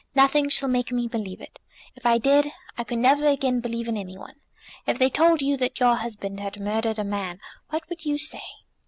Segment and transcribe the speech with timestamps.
[0.15, 1.59] Nothing shall make me believe it.
[1.95, 4.37] If I did, I could never again believe in any one.
[4.87, 7.39] If they told you that your husband had murdered a man,
[7.69, 8.41] what would you say?"